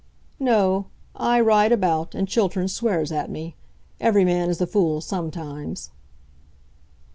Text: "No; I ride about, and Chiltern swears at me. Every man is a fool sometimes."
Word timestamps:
"No; 0.39 0.85
I 1.15 1.39
ride 1.39 1.71
about, 1.71 2.15
and 2.15 2.27
Chiltern 2.27 2.67
swears 2.69 3.11
at 3.11 3.29
me. 3.29 3.53
Every 3.99 4.25
man 4.25 4.49
is 4.49 4.59
a 4.59 4.65
fool 4.65 4.99
sometimes." 4.99 5.91